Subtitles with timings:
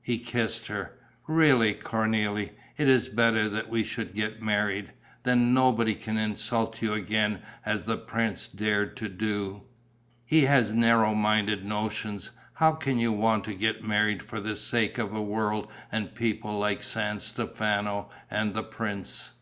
[0.00, 4.94] He kissed her: "Really, Cornélie, it is better that we should get married.
[5.24, 9.64] Then nobody can insult you again as the prince dared to do."
[10.24, 14.96] "He has narrow minded notions: how can you want to get married for the sake
[14.96, 19.32] of a world and people like San Stefano and the prince?"